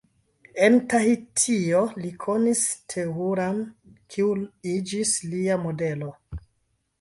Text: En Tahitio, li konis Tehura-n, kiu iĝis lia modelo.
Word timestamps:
En 0.67 0.77
Tahitio, 0.93 1.81
li 2.05 2.09
konis 2.23 2.61
Tehura-n, 2.93 3.61
kiu 4.15 4.31
iĝis 4.73 5.13
lia 5.35 5.61
modelo. 5.69 6.11